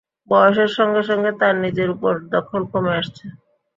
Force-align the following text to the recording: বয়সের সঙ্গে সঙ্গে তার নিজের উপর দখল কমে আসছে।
বয়সের 0.31 0.71
সঙ্গে 0.77 1.01
সঙ্গে 1.09 1.31
তার 1.41 1.55
নিজের 1.63 1.89
উপর 1.95 2.13
দখল 2.33 2.61
কমে 2.71 2.93
আসছে। 2.99 3.25